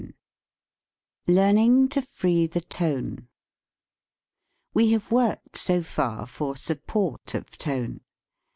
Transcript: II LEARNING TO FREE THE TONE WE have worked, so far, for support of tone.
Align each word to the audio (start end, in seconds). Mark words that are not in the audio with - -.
II 0.01 0.11
LEARNING 1.27 1.87
TO 1.89 2.01
FREE 2.01 2.47
THE 2.47 2.61
TONE 2.61 3.27
WE 4.73 4.93
have 4.93 5.11
worked, 5.11 5.55
so 5.59 5.83
far, 5.83 6.25
for 6.25 6.55
support 6.55 7.35
of 7.35 7.55
tone. 7.59 8.01